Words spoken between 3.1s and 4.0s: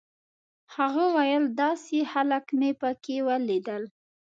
ولیدل.